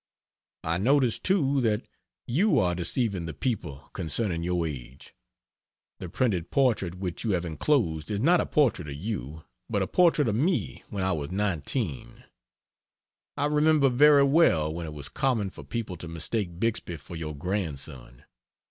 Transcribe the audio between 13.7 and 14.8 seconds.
very well